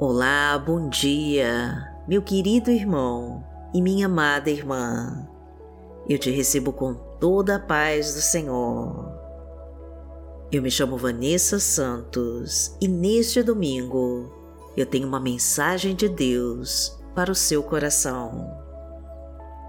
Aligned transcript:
Olá, 0.00 0.56
bom 0.56 0.88
dia, 0.88 1.92
meu 2.06 2.22
querido 2.22 2.70
irmão 2.70 3.44
e 3.74 3.82
minha 3.82 4.06
amada 4.06 4.48
irmã. 4.48 5.28
Eu 6.08 6.16
te 6.16 6.30
recebo 6.30 6.72
com 6.72 6.94
toda 6.94 7.56
a 7.56 7.58
paz 7.58 8.14
do 8.14 8.20
Senhor. 8.20 9.12
Eu 10.52 10.62
me 10.62 10.70
chamo 10.70 10.96
Vanessa 10.96 11.58
Santos 11.58 12.76
e 12.80 12.86
neste 12.86 13.42
domingo 13.42 14.32
eu 14.76 14.86
tenho 14.86 15.08
uma 15.08 15.18
mensagem 15.18 15.96
de 15.96 16.08
Deus 16.08 16.96
para 17.12 17.32
o 17.32 17.34
seu 17.34 17.60
coração. 17.60 18.48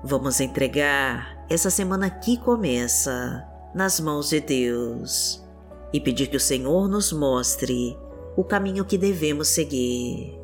Vamos 0.04 0.40
entregar 0.40 1.44
essa 1.50 1.72
semana 1.72 2.08
que 2.08 2.38
começa 2.38 3.44
nas 3.74 4.00
mãos 4.00 4.30
de 4.30 4.40
Deus 4.40 5.44
e 5.92 6.00
pedir 6.00 6.28
que 6.28 6.38
o 6.38 6.40
Senhor 6.40 6.88
nos 6.88 7.12
mostre 7.12 7.98
o 8.40 8.44
caminho 8.46 8.86
que 8.86 8.98
devemos 8.98 9.50
seguir. 9.50 10.40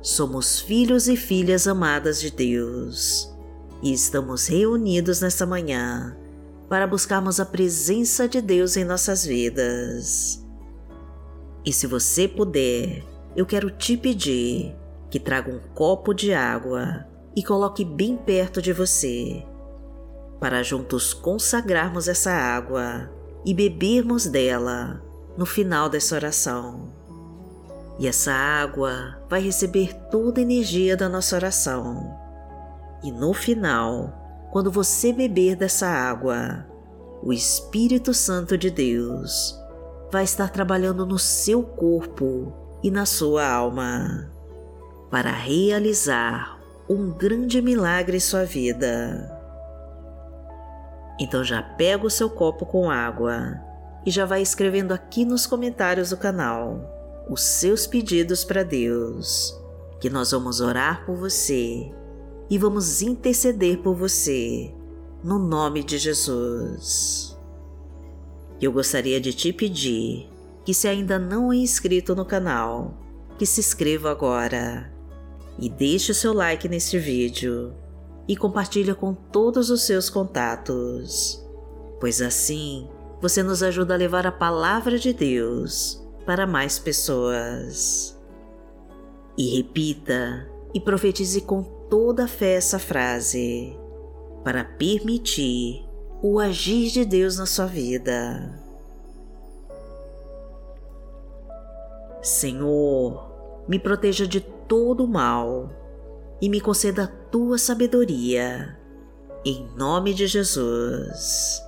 Somos 0.00 0.60
filhos 0.60 1.08
e 1.08 1.16
filhas 1.16 1.66
amadas 1.66 2.20
de 2.20 2.30
Deus 2.30 3.36
e 3.82 3.92
estamos 3.92 4.46
reunidos 4.46 5.20
nesta 5.20 5.44
manhã 5.44 6.16
para 6.68 6.86
buscarmos 6.86 7.40
a 7.40 7.44
presença 7.44 8.28
de 8.28 8.40
Deus 8.40 8.76
em 8.76 8.84
nossas 8.84 9.26
vidas. 9.26 10.46
E 11.64 11.72
se 11.72 11.84
você 11.88 12.28
puder, 12.28 13.02
eu 13.34 13.44
quero 13.44 13.72
te 13.72 13.96
pedir 13.96 14.72
que 15.10 15.18
traga 15.18 15.50
um 15.50 15.58
copo 15.74 16.14
de 16.14 16.32
água 16.32 17.04
e 17.34 17.42
coloque 17.42 17.84
bem 17.84 18.16
perto 18.16 18.62
de 18.62 18.72
você, 18.72 19.44
para 20.38 20.62
juntos 20.62 21.12
consagrarmos 21.12 22.06
essa 22.06 22.30
água 22.30 23.10
e 23.44 23.52
bebermos 23.52 24.26
dela 24.26 25.07
no 25.38 25.46
final 25.46 25.88
dessa 25.88 26.16
oração. 26.16 26.88
E 27.96 28.08
essa 28.08 28.32
água 28.32 29.22
vai 29.30 29.40
receber 29.40 29.94
toda 30.10 30.40
a 30.40 30.42
energia 30.42 30.96
da 30.96 31.08
nossa 31.08 31.36
oração. 31.36 32.12
E 33.04 33.12
no 33.12 33.32
final, 33.32 34.48
quando 34.50 34.68
você 34.68 35.12
beber 35.12 35.54
dessa 35.54 35.86
água, 35.86 36.66
o 37.22 37.32
Espírito 37.32 38.12
Santo 38.12 38.58
de 38.58 38.68
Deus 38.68 39.56
vai 40.10 40.24
estar 40.24 40.50
trabalhando 40.50 41.06
no 41.06 41.20
seu 41.20 41.62
corpo 41.62 42.52
e 42.82 42.90
na 42.90 43.06
sua 43.06 43.46
alma 43.48 44.32
para 45.08 45.30
realizar 45.30 46.58
um 46.90 47.12
grande 47.12 47.62
milagre 47.62 48.16
em 48.16 48.20
sua 48.20 48.44
vida. 48.44 49.38
Então 51.20 51.44
já 51.44 51.62
pega 51.62 52.04
o 52.04 52.10
seu 52.10 52.28
copo 52.28 52.66
com 52.66 52.90
água 52.90 53.67
e 54.08 54.10
já 54.10 54.24
vai 54.24 54.40
escrevendo 54.40 54.92
aqui 54.92 55.22
nos 55.22 55.44
comentários 55.44 56.08
do 56.08 56.16
canal. 56.16 56.80
Os 57.28 57.42
seus 57.42 57.86
pedidos 57.86 58.42
para 58.42 58.62
Deus, 58.62 59.54
que 60.00 60.08
nós 60.08 60.30
vamos 60.30 60.62
orar 60.62 61.04
por 61.04 61.14
você. 61.14 61.92
E 62.48 62.56
vamos 62.56 63.02
interceder 63.02 63.82
por 63.82 63.94
você, 63.94 64.74
no 65.22 65.38
nome 65.38 65.84
de 65.84 65.98
Jesus. 65.98 67.38
Eu 68.58 68.72
gostaria 68.72 69.20
de 69.20 69.34
te 69.34 69.52
pedir 69.52 70.30
que, 70.64 70.72
se 70.72 70.88
ainda 70.88 71.18
não 71.18 71.52
é 71.52 71.56
inscrito 71.56 72.16
no 72.16 72.24
canal, 72.24 72.94
que 73.36 73.44
se 73.44 73.60
inscreva 73.60 74.10
agora. 74.10 74.90
E 75.58 75.68
deixe 75.68 76.12
o 76.12 76.14
seu 76.14 76.32
like 76.32 76.66
neste 76.66 76.98
vídeo. 76.98 77.74
E 78.26 78.34
compartilhe 78.34 78.94
com 78.94 79.12
todos 79.12 79.68
os 79.68 79.82
seus 79.82 80.08
contatos, 80.08 81.46
pois 82.00 82.22
assim 82.22 82.88
você 83.20 83.42
nos 83.42 83.62
ajuda 83.62 83.94
a 83.94 83.96
levar 83.96 84.26
a 84.26 84.32
palavra 84.32 84.98
de 84.98 85.12
Deus 85.12 86.04
para 86.24 86.46
mais 86.46 86.78
pessoas. 86.78 88.16
E 89.36 89.56
repita 89.56 90.48
e 90.74 90.80
profetize 90.80 91.40
com 91.40 91.62
toda 91.62 92.24
a 92.24 92.28
fé 92.28 92.54
essa 92.54 92.78
frase 92.78 93.76
para 94.44 94.64
permitir 94.64 95.84
o 96.22 96.38
agir 96.38 96.90
de 96.90 97.04
Deus 97.04 97.38
na 97.38 97.46
sua 97.46 97.66
vida. 97.66 98.54
Senhor, 102.22 103.64
me 103.68 103.78
proteja 103.78 104.26
de 104.26 104.40
todo 104.40 105.04
o 105.04 105.08
mal 105.08 105.70
e 106.40 106.48
me 106.48 106.60
conceda 106.60 107.04
a 107.04 107.06
tua 107.06 107.58
sabedoria, 107.58 108.76
em 109.44 109.68
nome 109.76 110.12
de 110.12 110.26
Jesus. 110.26 111.67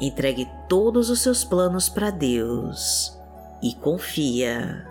Entregue 0.00 0.48
todos 0.68 1.08
os 1.08 1.20
seus 1.20 1.44
planos 1.44 1.88
para 1.88 2.10
Deus 2.10 3.16
e 3.62 3.74
confia. 3.76 4.88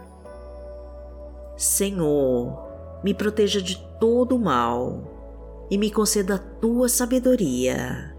Senhor, 1.57 2.57
me 3.03 3.13
proteja 3.13 3.61
de 3.61 3.77
todo 3.99 4.35
o 4.35 4.39
mal 4.39 5.65
e 5.69 5.77
me 5.77 5.91
conceda 5.91 6.35
a 6.35 6.39
tua 6.39 6.87
sabedoria, 6.87 8.15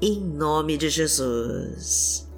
em 0.00 0.20
nome 0.20 0.76
de 0.76 0.88
Jesus. 0.88 2.28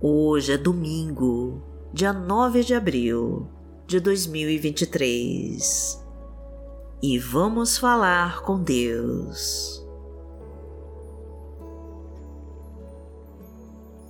Hoje 0.00 0.54
é 0.54 0.56
domingo, 0.56 1.62
dia 1.92 2.14
9 2.14 2.64
de 2.64 2.74
abril 2.74 3.46
de 3.86 4.00
2023 4.00 5.99
e 7.02 7.18
vamos 7.18 7.78
falar 7.78 8.42
com 8.42 8.62
Deus. 8.62 9.84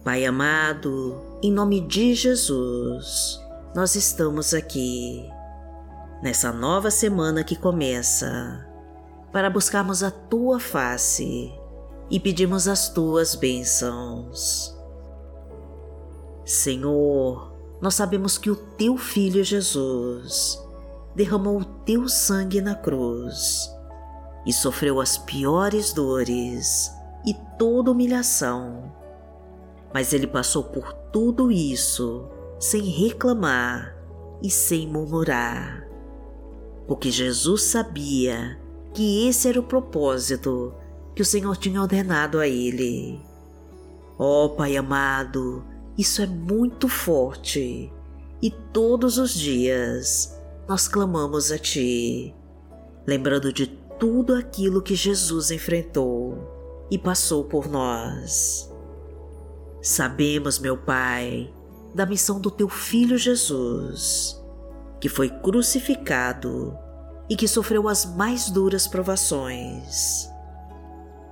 Pai 0.03 0.25
amado, 0.25 1.21
em 1.43 1.53
nome 1.53 1.81
de 1.81 2.15
Jesus, 2.15 3.39
nós 3.75 3.95
estamos 3.95 4.53
aqui, 4.53 5.25
nessa 6.23 6.53
nova 6.53 6.91
semana 6.91 7.45
que 7.45 7.55
começa, 7.55 8.67
para 9.31 9.49
buscarmos 9.49 10.03
a 10.03 10.11
tua 10.11 10.59
face 10.59 11.53
e 12.11 12.19
pedirmos 12.19 12.67
as 12.67 12.89
tuas 12.89 13.37
bênçãos. 13.37 14.77
Senhor, 16.45 17.53
nós 17.81 17.95
sabemos 17.95 18.37
que 18.37 18.51
o 18.51 18.57
teu 18.57 18.97
filho 18.97 19.45
Jesus 19.45 20.59
derramou 21.15 21.61
o 21.61 21.65
teu 21.65 22.09
sangue 22.09 22.61
na 22.61 22.75
cruz 22.75 23.71
e 24.47 24.53
sofreu 24.53 25.01
as 25.01 25.19
piores 25.19 25.93
dores 25.93 26.93
e 27.27 27.35
toda 27.59 27.91
humilhação. 27.91 28.93
Mas 29.93 30.13
ele 30.13 30.27
passou 30.27 30.65
por 30.65 30.93
tudo 31.13 31.51
isso 31.51 32.29
sem 32.59 32.83
reclamar 32.83 33.97
e 34.43 34.51
sem 34.51 34.87
murmurar, 34.87 35.87
porque 36.87 37.11
Jesus 37.11 37.63
sabia 37.65 38.59
que 38.95 39.29
esse 39.29 39.49
era 39.49 39.61
o 39.61 39.65
propósito 39.65 40.75
que 41.15 41.23
o 41.23 41.25
Senhor 41.25 41.57
tinha 41.57 41.81
ordenado 41.81 42.39
a 42.39 42.47
ele. 42.47 43.21
Ó 44.19 44.45
oh, 44.45 44.51
Pai 44.51 44.77
amado, 44.77 45.65
isso 45.97 46.23
é 46.23 46.27
muito 46.27 46.89
forte 46.89 47.93
e 48.43 48.51
todos 48.51 49.19
os 49.19 49.35
dias 49.35 50.40
nós 50.71 50.87
clamamos 50.87 51.51
a 51.51 51.59
Ti, 51.59 52.33
lembrando 53.05 53.53
de 53.53 53.67
tudo 53.99 54.37
aquilo 54.37 54.81
que 54.81 54.95
Jesus 54.95 55.51
enfrentou 55.51 56.87
e 56.89 56.97
passou 56.97 57.43
por 57.43 57.69
nós. 57.69 58.73
Sabemos, 59.83 60.61
meu 60.61 60.77
Pai, 60.77 61.53
da 61.93 62.07
missão 62.07 62.41
do 62.41 62.53
Teu 62.53 62.69
Filho 62.69 63.19
Jesus, 63.19 64.41
que 65.01 65.09
foi 65.09 65.29
crucificado 65.29 66.79
e 67.29 67.35
que 67.35 67.49
sofreu 67.49 67.89
as 67.89 68.07
mais 68.07 68.49
duras 68.49 68.87
provações. 68.87 70.31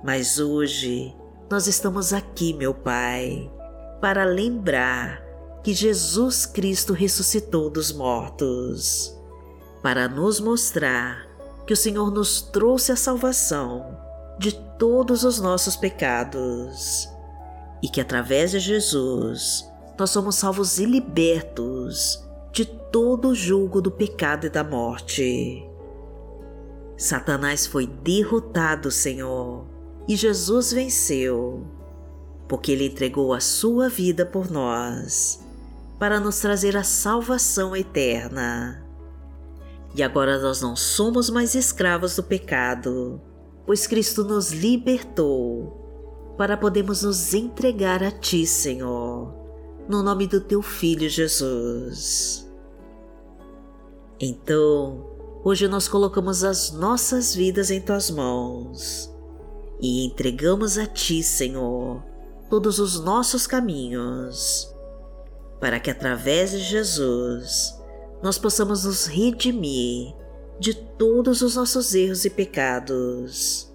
Mas 0.03 0.37
hoje 0.37 1.15
nós 1.49 1.65
estamos 1.65 2.11
aqui, 2.11 2.53
meu 2.53 2.73
Pai, 2.73 3.49
para 4.01 4.25
lembrar 4.25 5.23
que 5.63 5.73
Jesus 5.73 6.45
Cristo 6.45 6.91
ressuscitou 6.91 7.69
dos 7.69 7.93
mortos 7.93 9.17
para 9.81 10.07
nos 10.07 10.39
mostrar 10.39 11.27
que 11.65 11.73
o 11.73 11.77
Senhor 11.77 12.11
nos 12.11 12.41
trouxe 12.41 12.91
a 12.91 12.95
salvação 12.95 13.97
de 14.39 14.51
todos 14.77 15.23
os 15.23 15.39
nossos 15.39 15.75
pecados 15.75 17.07
e 17.81 17.87
que 17.87 18.01
através 18.01 18.51
de 18.51 18.59
Jesus 18.59 19.69
nós 19.97 20.09
somos 20.09 20.35
salvos 20.35 20.79
e 20.79 20.85
libertos 20.85 22.23
de 22.51 22.65
todo 22.65 23.29
o 23.29 23.35
julgo 23.35 23.81
do 23.81 23.91
pecado 23.91 24.47
e 24.47 24.49
da 24.49 24.63
morte. 24.63 25.65
Satanás 26.97 27.67
foi 27.67 27.85
derrotado, 27.85 28.91
Senhor, 28.91 29.65
e 30.07 30.15
Jesus 30.15 30.73
venceu, 30.73 31.65
porque 32.47 32.71
ele 32.71 32.87
entregou 32.87 33.33
a 33.33 33.39
sua 33.39 33.87
vida 33.87 34.25
por 34.25 34.49
nós, 34.49 35.39
para 35.97 36.19
nos 36.19 36.39
trazer 36.39 36.75
a 36.75 36.83
salvação 36.83 37.75
eterna. 37.75 38.88
E 39.95 40.03
agora 40.03 40.39
nós 40.39 40.61
não 40.61 40.75
somos 40.75 41.29
mais 41.29 41.55
escravos 41.55 42.15
do 42.15 42.23
pecado, 42.23 43.19
pois 43.65 43.87
Cristo 43.87 44.23
nos 44.23 44.51
libertou 44.51 46.33
para 46.37 46.55
podermos 46.55 47.03
nos 47.03 47.33
entregar 47.33 48.03
a 48.03 48.11
Ti, 48.11 48.45
Senhor, 48.45 49.33
no 49.89 50.03
nome 50.03 50.27
do 50.27 50.39
Teu 50.39 50.61
Filho 50.61 51.09
Jesus. 51.09 52.47
Então, 54.19 55.05
hoje 55.43 55.67
nós 55.67 55.87
colocamos 55.87 56.43
as 56.43 56.71
nossas 56.71 57.33
vidas 57.33 57.71
em 57.71 57.81
Tuas 57.81 58.11
mãos 58.11 59.13
e 59.81 60.05
entregamos 60.05 60.77
a 60.77 60.85
Ti, 60.85 61.23
Senhor, 61.23 62.03
todos 62.49 62.79
os 62.79 62.99
nossos 62.99 63.47
caminhos, 63.47 64.73
para 65.59 65.79
que 65.79 65.89
através 65.89 66.51
de 66.51 66.59
Jesus 66.59 67.78
nós 68.21 68.37
possamos 68.37 68.83
nos 68.83 69.05
redimir 69.05 70.13
de 70.59 70.73
todos 70.73 71.41
os 71.41 71.55
nossos 71.55 71.93
erros 71.95 72.25
e 72.25 72.29
pecados 72.29 73.71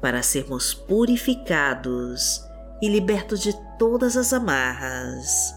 para 0.00 0.22
sermos 0.22 0.72
purificados 0.72 2.42
e 2.80 2.88
libertos 2.88 3.40
de 3.40 3.52
todas 3.78 4.16
as 4.16 4.32
amarras, 4.32 5.54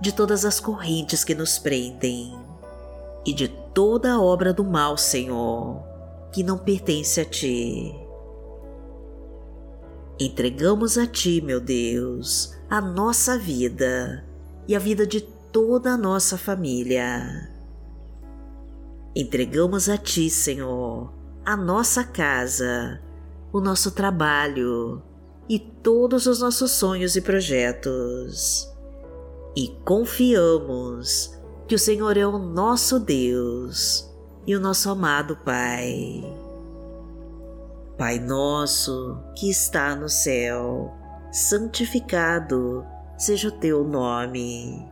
de 0.00 0.12
todas 0.12 0.44
as 0.44 0.60
correntes 0.60 1.24
que 1.24 1.34
nos 1.34 1.58
prendem 1.58 2.38
e 3.24 3.32
de 3.32 3.48
toda 3.48 4.20
obra 4.20 4.52
do 4.52 4.64
mal, 4.64 4.96
Senhor, 4.96 5.82
que 6.30 6.42
não 6.42 6.58
pertence 6.58 7.20
a 7.20 7.24
Ti. 7.24 7.94
Entregamos 10.20 10.98
a 10.98 11.06
Ti, 11.06 11.40
meu 11.40 11.60
Deus, 11.60 12.54
a 12.70 12.80
nossa 12.80 13.38
vida 13.38 14.24
e 14.68 14.76
a 14.76 14.78
vida 14.78 15.06
de 15.06 15.26
toda 15.52 15.92
a 15.92 15.96
nossa 15.96 16.38
família. 16.38 17.50
Entregamos 19.14 19.88
a 19.88 19.98
Ti, 19.98 20.30
Senhor, 20.30 21.12
a 21.44 21.56
nossa 21.56 22.02
casa 22.02 23.00
o 23.52 23.60
nosso 23.60 23.90
trabalho 23.90 25.02
e 25.48 25.58
todos 25.58 26.26
os 26.26 26.40
nossos 26.40 26.70
sonhos 26.70 27.16
e 27.16 27.20
projetos. 27.20 28.68
E 29.54 29.68
confiamos 29.84 31.38
que 31.68 31.74
o 31.74 31.78
Senhor 31.78 32.16
é 32.16 32.26
o 32.26 32.38
nosso 32.38 32.98
Deus 32.98 34.10
e 34.46 34.56
o 34.56 34.60
nosso 34.60 34.88
amado 34.88 35.36
Pai. 35.44 36.24
Pai 37.98 38.18
nosso 38.18 39.18
que 39.36 39.50
está 39.50 39.94
no 39.94 40.08
céu, 40.08 40.90
santificado 41.30 42.84
seja 43.18 43.48
o 43.48 43.52
teu 43.52 43.84
nome. 43.84 44.91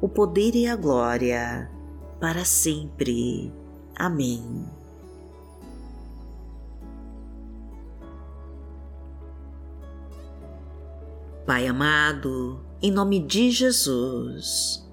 o 0.00 0.08
poder 0.08 0.54
e 0.54 0.66
a 0.66 0.74
glória, 0.74 1.70
para 2.18 2.44
sempre. 2.44 3.52
Amém. 3.94 4.64
Pai 11.46 11.66
amado, 11.66 12.60
em 12.80 12.90
nome 12.90 13.18
de 13.18 13.50
Jesus, 13.50 14.86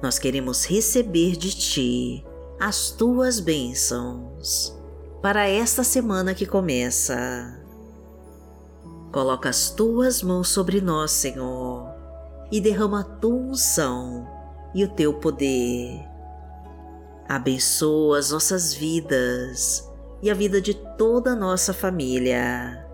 nós 0.00 0.18
queremos 0.18 0.64
receber 0.64 1.36
de 1.36 1.50
Ti 1.50 2.24
as 2.58 2.90
Tuas 2.90 3.40
bênçãos 3.40 4.78
para 5.20 5.46
esta 5.48 5.82
semana 5.82 6.34
que 6.34 6.46
começa. 6.46 7.60
Coloca 9.12 9.48
as 9.48 9.70
Tuas 9.70 10.22
mãos 10.22 10.48
sobre 10.48 10.80
nós, 10.80 11.10
Senhor, 11.10 11.86
e 12.50 12.60
derrama 12.60 13.00
a 13.00 13.04
Tua 13.04 13.34
unção 13.34 14.43
e 14.74 14.84
o 14.84 14.88
Teu 14.88 15.14
poder. 15.14 16.04
Abençoa 17.28 18.18
as 18.18 18.30
nossas 18.30 18.74
vidas 18.74 19.90
e 20.22 20.30
a 20.30 20.34
vida 20.34 20.60
de 20.60 20.74
toda 20.74 21.30
a 21.30 21.36
nossa 21.36 21.72
família 21.72 22.84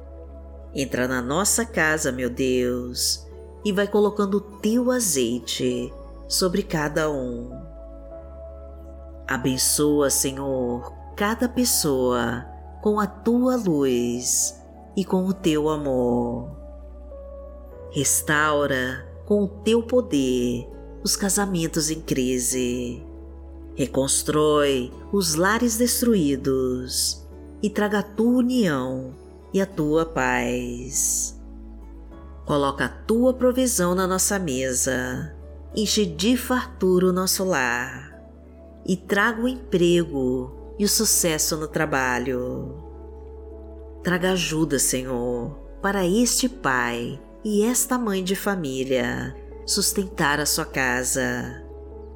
Entra 0.73 1.09
na 1.09 1.21
nossa 1.21 1.65
casa, 1.65 2.13
meu 2.13 2.31
Deus, 2.31 3.27
e 3.65 3.73
vai 3.73 3.89
colocando 3.89 4.37
o 4.37 4.41
teu 4.41 4.93
azeite 4.93 5.93
sobre 6.29 6.63
cada 6.63 7.11
um. 7.11 7.51
Abençoa, 9.27 10.11
Senhor, 10.11 10.93
cada 11.17 11.49
pessoa 11.49 12.47
com 12.81 13.01
a 13.01 13.07
tua 13.07 13.57
luz 13.57 14.63
e 14.97 15.05
com 15.05 15.27
o 15.27 15.35
teu 15.35 15.69
amor. 15.69 16.49
Restaura 17.91 19.05
com 19.27 19.43
o 19.43 19.49
teu 19.49 19.83
poder 19.83 20.69
os 21.03 21.17
casamentos 21.17 21.91
em 21.91 22.01
crise. 22.01 23.03
Reconstrói 23.75 24.93
os 25.13 25.35
lares 25.35 25.77
destruídos 25.77 27.27
e 27.63 27.71
traga 27.71 28.01
a 28.01 28.03
tua 28.03 28.39
união 28.39 29.15
e 29.53 29.61
a 29.61 29.67
tua 29.67 30.05
paz. 30.05 31.41
Coloca 32.45 32.87
a 32.87 32.89
tua 32.89 33.33
provisão 33.33 33.95
na 33.95 34.07
nossa 34.07 34.39
mesa, 34.39 35.35
enche 35.75 36.05
de 36.05 36.37
fartura 36.37 37.07
o 37.07 37.13
nosso 37.13 37.45
lar 37.45 38.11
e 38.85 38.97
traga 38.97 39.43
o 39.43 39.49
emprego 39.49 40.75
e 40.79 40.85
o 40.85 40.89
sucesso 40.89 41.57
no 41.57 41.69
trabalho. 41.69 42.75
Traga 44.03 44.33
ajuda, 44.33 44.79
Senhor, 44.79 45.51
para 45.81 46.07
este 46.07 46.49
pai 46.49 47.21
e 47.45 47.63
esta 47.63 47.99
mãe 47.99 48.25
de 48.25 48.35
família 48.35 49.35
sustentar 49.71 50.41
a 50.41 50.47
sua 50.47 50.67
casa 50.67 51.63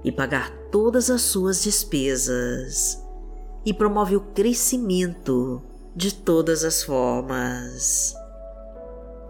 e 0.02 0.10
pagar 0.10 0.50
todas 0.70 1.08
as 1.08 1.22
suas 1.22 1.62
despesas 1.62 3.02
e 3.64 3.72
promove 3.72 4.16
o 4.16 4.20
crescimento 4.20 5.62
de 5.94 6.12
todas 6.12 6.64
as 6.64 6.82
formas. 6.82 8.14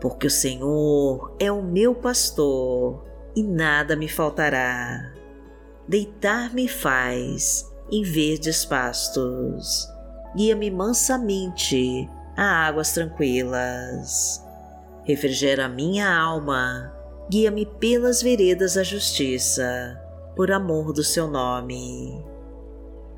Porque 0.01 0.27
o 0.27 0.31
Senhor 0.31 1.37
é 1.39 1.53
o 1.53 1.63
meu 1.63 1.95
pastor 1.95 3.05
e 3.37 3.43
nada 3.43 3.95
me 3.95 4.09
faltará. 4.09 5.13
Deitar-me 5.87 6.67
faz 6.67 7.71
em 7.93 8.03
verdes 8.03 8.65
pastos, 8.65 9.87
guia-me 10.35 10.71
mansamente 10.71 12.09
a 12.37 12.67
águas 12.67 12.93
tranquilas. 12.93 14.43
Refrigera 15.05 15.69
minha 15.69 16.11
alma, 16.11 16.91
guia-me 17.29 17.67
pelas 17.67 18.23
veredas 18.23 18.75
da 18.75 18.83
justiça, 18.83 20.01
por 20.37 20.51
amor 20.51 20.93
do 20.93 21.03
seu 21.03 21.27
nome. 21.27 22.25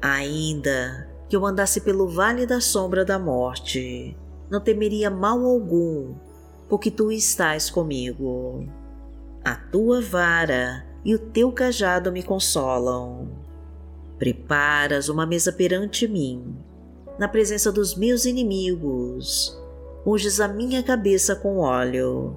Ainda 0.00 1.08
que 1.28 1.34
eu 1.34 1.44
andasse 1.44 1.80
pelo 1.80 2.08
vale 2.08 2.46
da 2.46 2.60
sombra 2.60 3.04
da 3.04 3.18
morte, 3.18 4.16
não 4.48 4.60
temeria 4.60 5.10
mal 5.10 5.44
algum, 5.44 6.14
porque 6.68 6.90
tu 6.90 7.10
estás 7.10 7.68
comigo. 7.68 8.68
A 9.44 9.56
tua 9.56 10.00
vara 10.00 10.86
e 11.04 11.14
o 11.14 11.18
teu 11.18 11.50
cajado 11.50 12.12
me 12.12 12.22
consolam. 12.22 13.28
Preparas 14.18 15.08
uma 15.08 15.26
mesa 15.26 15.52
perante 15.52 16.06
mim, 16.06 16.56
na 17.18 17.28
presença 17.28 17.72
dos 17.72 17.96
meus 17.96 18.24
inimigos. 18.24 19.60
Unges 20.06 20.40
a 20.40 20.46
minha 20.46 20.82
cabeça 20.82 21.34
com 21.34 21.58
óleo, 21.58 22.36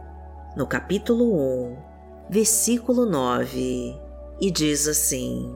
no 0.55 0.67
capítulo 0.67 1.33
1, 1.69 1.77
versículo 2.29 3.05
9, 3.05 3.95
e 4.39 4.51
diz 4.51 4.87
assim: 4.87 5.55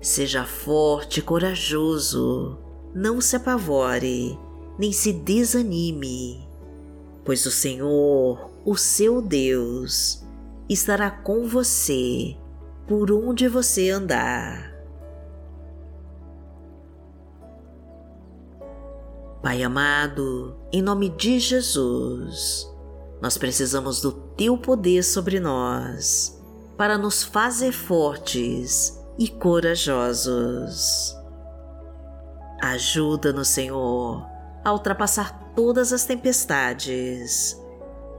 Seja 0.00 0.44
forte 0.44 1.20
e 1.20 1.22
corajoso, 1.22 2.58
não 2.92 3.20
se 3.20 3.36
apavore, 3.36 4.36
nem 4.78 4.92
se 4.92 5.12
desanime, 5.12 6.48
pois 7.24 7.46
o 7.46 7.50
Senhor, 7.50 8.50
o 8.64 8.76
seu 8.76 9.22
Deus, 9.22 10.24
estará 10.68 11.10
com 11.10 11.46
você 11.46 12.36
por 12.88 13.12
onde 13.12 13.46
você 13.46 13.90
andar. 13.90 14.79
Pai 19.42 19.62
amado, 19.62 20.54
em 20.70 20.82
nome 20.82 21.08
de 21.08 21.38
Jesus, 21.38 22.70
nós 23.22 23.38
precisamos 23.38 24.02
do 24.02 24.12
Teu 24.12 24.58
poder 24.58 25.02
sobre 25.02 25.40
nós 25.40 26.38
para 26.76 26.98
nos 26.98 27.22
fazer 27.22 27.72
fortes 27.72 29.00
e 29.18 29.28
corajosos. 29.28 31.16
Ajuda-nos, 32.60 33.48
Senhor, 33.48 34.26
a 34.62 34.72
ultrapassar 34.74 35.52
todas 35.56 35.90
as 35.90 36.04
tempestades 36.04 37.58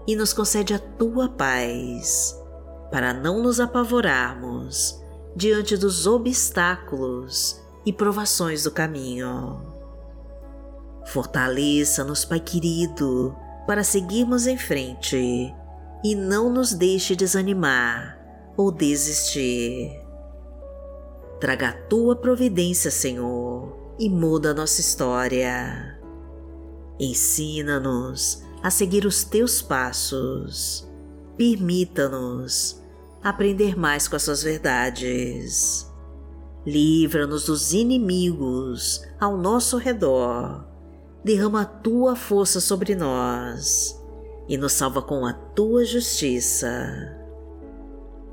e 0.07 0.15
nos 0.15 0.33
concede 0.33 0.73
a 0.73 0.79
tua 0.79 1.29
paz, 1.29 2.35
para 2.89 3.13
não 3.13 3.43
nos 3.43 3.59
apavorarmos 3.59 4.99
diante 5.35 5.77
dos 5.77 6.07
obstáculos 6.07 7.61
e 7.85 7.93
provações 7.93 8.63
do 8.63 8.71
caminho. 8.71 9.70
Fortaleça-nos, 11.11 12.23
Pai 12.23 12.39
querido, 12.39 13.35
para 13.67 13.83
seguirmos 13.83 14.47
em 14.47 14.57
frente 14.57 15.53
e 16.01 16.15
não 16.15 16.49
nos 16.49 16.73
deixe 16.73 17.17
desanimar 17.17 18.17
ou 18.55 18.71
desistir. 18.71 19.91
Traga 21.37 21.67
a 21.67 21.73
tua 21.73 22.15
providência, 22.15 22.89
Senhor, 22.89 23.93
e 23.99 24.09
muda 24.09 24.51
a 24.51 24.53
nossa 24.53 24.79
história. 24.79 25.99
Ensina-nos 26.97 28.41
a 28.63 28.71
seguir 28.71 29.05
os 29.05 29.25
teus 29.25 29.61
passos. 29.61 30.89
Permita-nos 31.35 32.81
aprender 33.21 33.77
mais 33.77 34.07
com 34.07 34.15
as 34.15 34.23
suas 34.23 34.43
verdades. 34.43 35.91
Livra-nos 36.65 37.47
dos 37.47 37.73
inimigos 37.73 39.05
ao 39.19 39.35
nosso 39.35 39.75
redor. 39.77 40.70
Derrama 41.23 41.61
a 41.61 41.65
tua 41.65 42.15
força 42.15 42.59
sobre 42.59 42.95
nós 42.95 43.99
e 44.47 44.57
nos 44.57 44.73
salva 44.73 45.01
com 45.01 45.25
a 45.25 45.33
tua 45.33 45.85
justiça. 45.85 47.17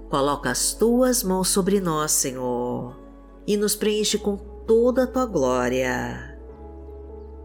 Coloca 0.09 0.51
as 0.51 0.73
tuas 0.73 1.23
mãos 1.23 1.49
sobre 1.49 1.81
nós, 1.81 2.13
Senhor, 2.13 2.99
e 3.47 3.57
nos 3.57 3.77
preenche 3.77 4.17
com 4.17 4.37
toda 4.37 5.05
a 5.05 5.07
tua 5.07 5.27
glória. 5.27 6.39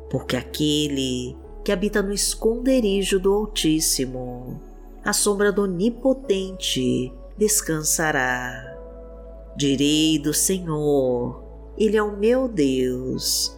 Porque 0.09 0.37
aquele 0.37 1.37
que 1.63 1.71
habita 1.71 2.01
no 2.01 2.13
esconderijo 2.13 3.19
do 3.19 3.33
Altíssimo, 3.33 4.61
a 5.03 5.11
sombra 5.11 5.51
do 5.51 5.63
Onipotente 5.63 7.13
descansará. 7.37 8.77
Direi 9.57 10.17
do 10.19 10.33
Senhor, 10.33 11.43
Ele 11.77 11.97
é 11.97 12.03
o 12.03 12.17
meu 12.17 12.47
Deus, 12.47 13.57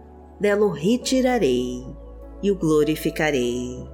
dela 0.41 0.65
o 0.65 0.71
retirarei 0.71 1.85
e 2.41 2.49
o 2.49 2.55
glorificarei. 2.55 3.87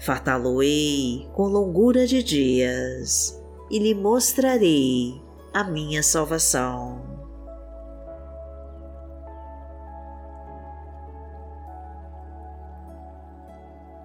Fartá-lo-ei 0.00 1.28
com 1.32 1.46
longura 1.46 2.04
de 2.04 2.20
dias 2.20 3.40
e 3.70 3.78
lhe 3.78 3.94
mostrarei 3.94 5.22
a 5.54 5.62
minha 5.62 6.02
salvação. 6.02 7.00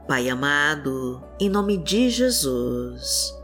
Pai 0.07 0.29
amado, 0.29 1.23
em 1.39 1.49
nome 1.49 1.77
de 1.77 2.11
Jesus, 2.11 3.35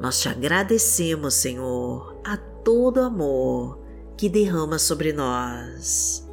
nós 0.00 0.20
te 0.20 0.28
agradecemos, 0.28 1.34
Senhor, 1.34 2.16
a 2.24 2.36
todo 2.36 3.00
amor 3.00 3.78
que 4.16 4.28
derrama 4.28 4.78
sobre 4.78 5.12
nós. 5.12 6.25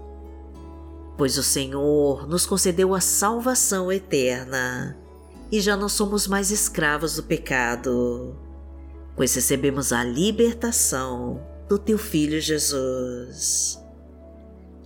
Pois 1.17 1.37
o 1.37 1.43
Senhor 1.43 2.27
nos 2.27 2.45
concedeu 2.45 2.95
a 2.95 2.99
salvação 2.99 3.91
eterna 3.91 4.97
e 5.51 5.61
já 5.61 5.77
não 5.77 5.87
somos 5.87 6.27
mais 6.27 6.49
escravos 6.49 7.15
do 7.15 7.23
pecado, 7.23 8.35
pois 9.15 9.35
recebemos 9.35 9.93
a 9.93 10.03
libertação 10.03 11.39
do 11.69 11.77
Teu 11.77 11.97
Filho 11.97 12.41
Jesus. 12.41 13.79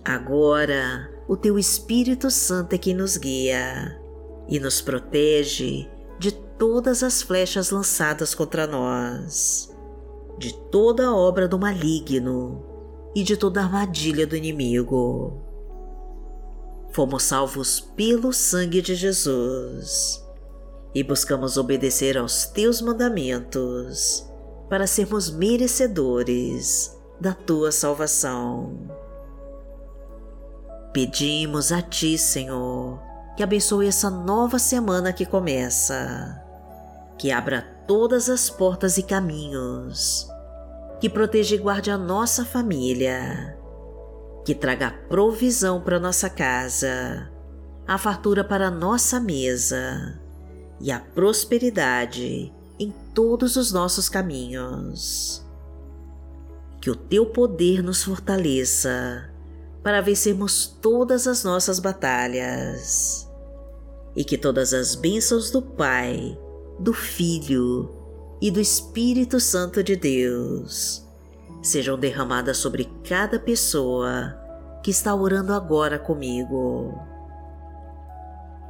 Agora, 0.04 1.10
o 1.26 1.36
Teu 1.36 1.58
Espírito 1.58 2.30
Santo 2.30 2.74
é 2.74 2.78
quem 2.78 2.94
nos 2.94 3.16
guia 3.16 3.98
e 4.46 4.60
nos 4.60 4.82
protege 4.82 5.88
de 6.18 6.32
todas 6.32 7.02
as 7.02 7.22
flechas 7.22 7.70
lançadas 7.70 8.34
contra 8.34 8.66
nós, 8.66 9.74
de 10.38 10.52
toda 10.70 11.14
obra 11.14 11.48
do 11.48 11.58
maligno 11.58 12.62
e 13.14 13.22
de 13.22 13.38
toda 13.38 13.62
armadilha 13.62 14.26
do 14.26 14.36
inimigo. 14.36 15.47
Fomos 16.90 17.22
salvos 17.22 17.80
pelo 17.80 18.32
sangue 18.32 18.80
de 18.80 18.94
Jesus 18.94 20.24
e 20.94 21.02
buscamos 21.02 21.56
obedecer 21.56 22.16
aos 22.16 22.46
teus 22.46 22.80
mandamentos 22.80 24.26
para 24.68 24.86
sermos 24.86 25.30
merecedores 25.30 26.96
da 27.20 27.34
tua 27.34 27.70
salvação. 27.70 28.88
Pedimos 30.92 31.70
a 31.72 31.82
ti, 31.82 32.16
Senhor, 32.16 33.00
que 33.36 33.42
abençoe 33.42 33.86
essa 33.86 34.08
nova 34.10 34.58
semana 34.58 35.12
que 35.12 35.26
começa, 35.26 36.42
que 37.18 37.30
abra 37.30 37.62
todas 37.86 38.28
as 38.28 38.48
portas 38.48 38.96
e 38.98 39.02
caminhos, 39.02 40.26
que 41.00 41.08
proteja 41.08 41.54
e 41.54 41.58
guarde 41.58 41.90
a 41.90 41.98
nossa 41.98 42.44
família, 42.44 43.57
que 44.44 44.54
traga 44.54 44.90
provisão 45.08 45.80
para 45.80 46.00
nossa 46.00 46.30
casa, 46.30 47.30
a 47.86 47.98
fartura 47.98 48.44
para 48.44 48.70
nossa 48.70 49.18
mesa 49.18 50.20
e 50.80 50.90
a 50.92 51.00
prosperidade 51.00 52.52
em 52.78 52.94
todos 53.14 53.56
os 53.56 53.72
nossos 53.72 54.08
caminhos. 54.08 55.44
Que 56.80 56.90
o 56.90 56.96
teu 56.96 57.26
poder 57.26 57.82
nos 57.82 58.04
fortaleça 58.04 59.28
para 59.82 60.00
vencermos 60.00 60.66
todas 60.66 61.26
as 61.26 61.42
nossas 61.42 61.78
batalhas 61.78 63.28
e 64.14 64.24
que 64.24 64.38
todas 64.38 64.72
as 64.72 64.94
bênçãos 64.94 65.50
do 65.50 65.60
Pai, 65.60 66.38
do 66.78 66.92
Filho 66.92 67.90
e 68.40 68.50
do 68.50 68.60
Espírito 68.60 69.40
Santo 69.40 69.82
de 69.82 69.96
Deus 69.96 71.07
sejam 71.62 71.98
derramadas 71.98 72.58
sobre 72.58 72.84
cada 73.08 73.38
pessoa 73.38 74.38
que 74.82 74.90
está 74.90 75.14
orando 75.14 75.52
agora 75.52 75.98
comigo. 75.98 76.98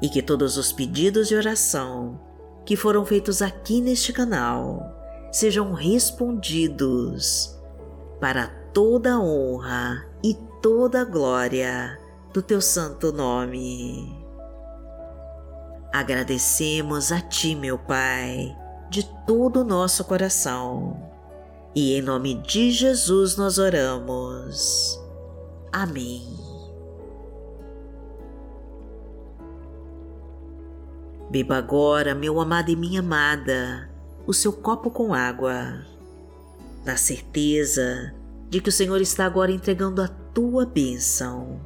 E 0.00 0.08
que 0.08 0.22
todos 0.22 0.56
os 0.56 0.72
pedidos 0.72 1.28
de 1.28 1.34
oração 1.34 2.20
que 2.64 2.76
foram 2.76 3.04
feitos 3.04 3.42
aqui 3.42 3.80
neste 3.80 4.12
canal 4.12 4.94
sejam 5.32 5.72
respondidos 5.72 7.56
para 8.20 8.46
toda 8.72 9.14
a 9.14 9.20
honra 9.20 10.06
e 10.22 10.34
toda 10.62 11.02
a 11.02 11.04
glória 11.04 11.98
do 12.32 12.42
teu 12.42 12.60
santo 12.60 13.12
nome. 13.12 14.16
Agradecemos 15.92 17.10
a 17.10 17.20
Ti, 17.20 17.54
meu 17.54 17.78
Pai, 17.78 18.54
de 18.90 19.04
todo 19.26 19.62
o 19.62 19.64
nosso 19.64 20.04
coração. 20.04 21.07
E 21.74 21.94
em 21.94 22.02
nome 22.02 22.34
de 22.34 22.70
Jesus 22.70 23.36
nós 23.36 23.58
oramos. 23.58 25.00
Amém. 25.72 26.22
Beba 31.30 31.56
agora, 31.56 32.14
meu 32.14 32.40
amado 32.40 32.70
e 32.70 32.76
minha 32.76 33.00
amada, 33.00 33.90
o 34.26 34.32
seu 34.32 34.52
copo 34.52 34.90
com 34.90 35.12
água, 35.12 35.84
na 36.86 36.96
certeza 36.96 38.14
de 38.48 38.62
que 38.62 38.70
o 38.70 38.72
Senhor 38.72 39.00
está 39.00 39.26
agora 39.26 39.52
entregando 39.52 40.00
a 40.00 40.08
tua 40.08 40.64
bênção, 40.64 41.60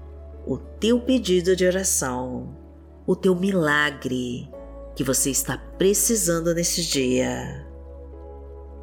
o 0.45 0.59
teu 0.59 1.01
pedido 1.01 1.55
de 1.55 1.65
oração 1.65 2.61
o 3.07 3.17
teu 3.17 3.35
milagre 3.35 4.49
que 4.95 5.03
você 5.03 5.31
está 5.31 5.59
precisando 5.59 6.55
nesse 6.55 6.83
dia. 6.83 7.67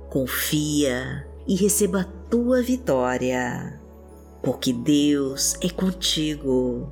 Confia 0.09 1.27
e 1.47 1.55
receba 1.55 2.01
a 2.01 2.29
tua 2.29 2.61
vitória, 2.61 3.79
porque 4.41 4.73
Deus 4.73 5.55
é 5.61 5.69
contigo 5.69 6.91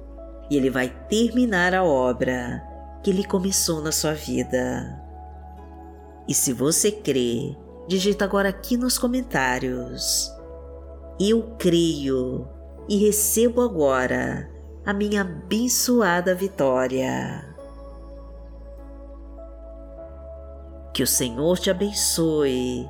e 0.49 0.55
Ele 0.57 0.69
vai 0.69 0.89
terminar 1.09 1.73
a 1.73 1.83
obra 1.83 2.63
que 3.03 3.09
Ele 3.09 3.23
começou 3.23 3.81
na 3.81 3.91
sua 3.91 4.13
vida. 4.13 5.01
E 6.27 6.33
se 6.33 6.51
você 6.53 6.91
crê, 6.91 7.55
digita 7.87 8.25
agora 8.25 8.49
aqui 8.49 8.75
nos 8.75 8.97
comentários. 8.97 10.31
Eu 11.19 11.55
creio 11.57 12.47
e 12.87 12.97
recebo 12.97 13.61
agora 13.61 14.49
a 14.85 14.93
minha 14.93 15.21
abençoada 15.21 16.35
vitória. 16.35 17.55
Que 20.93 21.01
o 21.01 21.07
Senhor 21.07 21.57
te 21.57 21.69
abençoe, 21.69 22.89